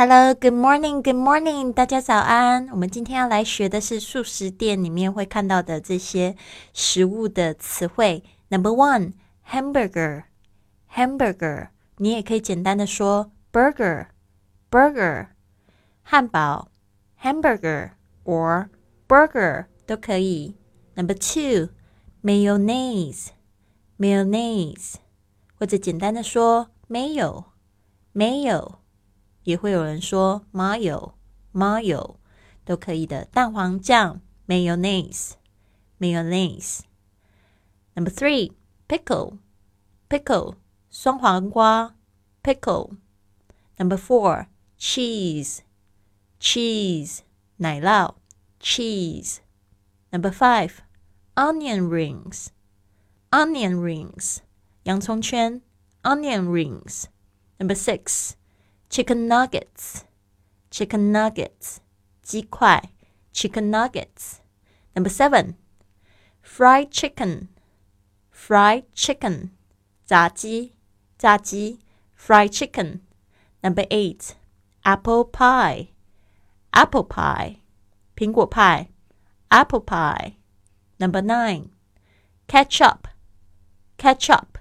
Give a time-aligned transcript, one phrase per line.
[0.00, 2.68] Hello, good morning, good morning，大家早安。
[2.68, 6.36] 我们今天要来学的是素食店里面会看到的这些
[6.72, 8.24] 食物的词汇。
[8.48, 9.12] Number one,
[9.50, 10.22] hamburger,
[10.94, 11.68] hamburger，
[11.98, 14.06] 你也可以简单的说 burger,
[14.70, 15.26] burger，
[16.02, 16.70] 汉堡
[17.22, 17.90] hamburger
[18.24, 18.70] or
[19.06, 20.56] burger 都可以。
[20.94, 21.74] Number two,
[22.22, 23.26] mayonnaise,
[23.98, 24.94] mayonnaise，
[25.58, 27.44] 或者简单的说 mayo,
[28.14, 28.79] mayo。
[29.44, 31.12] 也会有人说 mayo,
[31.52, 32.16] mayo
[32.64, 33.24] 都可以的。
[33.26, 35.32] 蛋黄酱 mayonnaise mayonnaise、
[35.98, 36.80] mayonnaise。
[37.94, 38.52] Number three,
[38.88, 39.38] pickle,
[40.08, 40.56] pickle
[40.88, 41.94] 酸黄瓜
[42.42, 42.96] pickle。
[43.78, 44.46] Number four,
[44.78, 45.60] cheese,
[46.38, 47.20] cheese
[47.56, 48.14] 奶酪
[48.60, 49.38] cheese。
[50.12, 50.82] Number five,
[51.36, 52.48] onion rings,
[53.30, 54.38] onion rings
[54.84, 55.62] 洋葱圈
[56.02, 57.04] onion rings。
[57.58, 58.32] Number six
[58.89, 60.03] chicken nuggets,
[60.71, 61.77] chicken nuggets,
[62.21, 62.81] 鸡块
[63.33, 64.39] chicken nuggets.
[64.95, 65.55] Number seven,
[66.41, 67.49] fried chicken,
[68.31, 69.49] fried chicken,
[70.05, 70.73] 炸鸡
[71.17, 71.79] 炸鸡
[72.17, 73.01] fried chicken.
[73.61, 74.35] Number eight,
[74.83, 75.89] apple pie,
[76.71, 77.57] apple pie,
[78.15, 78.89] 苹果派
[79.49, 80.35] apple pie.
[80.97, 81.69] Number nine,
[82.47, 83.07] ketchup,
[83.97, 84.59] ketchup,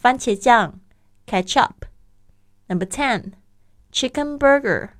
[0.00, 0.80] 番茄酱
[1.26, 1.84] ketchup.
[2.68, 3.34] Number ten,
[3.92, 4.90] chicken burger,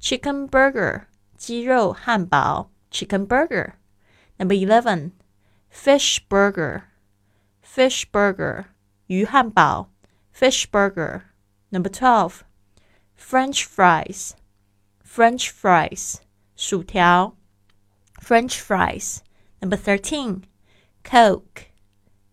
[0.00, 3.74] chicken burger, 鸡肉汉堡 chicken burger.
[4.38, 5.12] Number eleven,
[5.70, 6.82] fish burger,
[7.62, 8.66] fish burger,
[9.06, 9.90] 鱼汉堡
[10.32, 11.22] fish burger.
[11.70, 12.44] Number twelve,
[13.16, 14.34] French fries,
[15.02, 16.20] French fries,
[16.56, 17.36] 薯条
[18.20, 19.20] French fries.
[19.60, 20.44] Number thirteen,
[21.02, 21.70] Coke,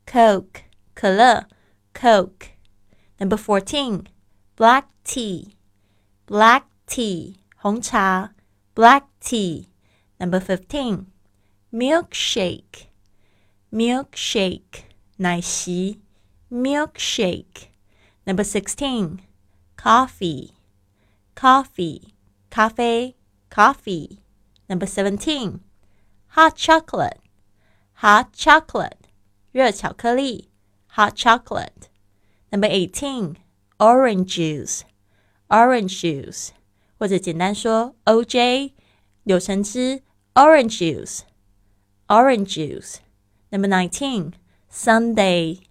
[0.06, 1.48] Coke, 可乐
[1.94, 2.50] Coke.
[3.20, 4.08] Number fourteen,
[4.56, 5.56] black tea
[6.29, 8.35] black tea, 红茶,
[8.75, 9.69] black tea.
[10.21, 11.07] Number 15,
[11.73, 12.89] milkshake,
[13.73, 14.85] milkshake,
[15.19, 16.01] 奶昔,
[16.53, 17.69] milkshake.
[18.27, 19.21] Number 16,
[19.79, 20.51] coffee,
[21.35, 22.13] coffee,
[22.51, 23.15] 咖啡
[23.51, 24.19] coffee.
[24.69, 25.61] Number 17,
[26.37, 27.21] hot chocolate,
[28.03, 29.09] hot chocolate,
[29.51, 30.51] 热巧克力,
[30.89, 31.89] hot chocolate.
[32.51, 33.37] Number 18,
[33.79, 34.83] orange juice,
[35.49, 36.51] Orange Juice，
[36.99, 38.73] 或者简单说 OJ
[39.25, 41.21] Orange Juice。
[42.07, 42.97] Orange Juice。
[43.51, 44.33] Number nineteen
[44.71, 45.63] sundae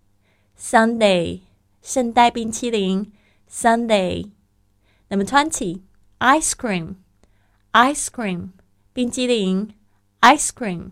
[0.60, 1.42] sundae
[1.82, 3.14] 圣代冰淇淋
[3.50, 4.32] sundae。
[5.10, 5.82] Number twenty
[6.20, 6.96] Ice cream
[7.72, 8.50] Ice cream
[8.94, 9.74] 冰激凌
[10.22, 10.92] Ice cream。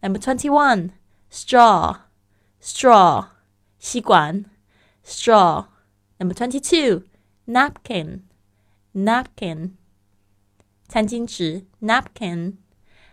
[0.00, 0.92] Number twenty one
[1.30, 1.96] Straw
[2.60, 3.26] Straw
[3.80, 4.44] 吸管
[5.04, 5.66] Straw。
[6.18, 7.04] Number twenty two
[7.50, 8.20] napkin
[8.94, 9.72] napkin
[10.88, 12.54] 餐巾纸 napkin。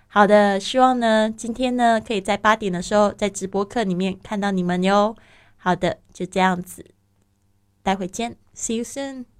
[0.07, 5.15] 好的，希望呢今天呢可以在八点的时候在直播课里面看到你们哟。
[5.57, 6.85] 好的，就这样子，
[7.83, 9.36] 待会见，see you soon。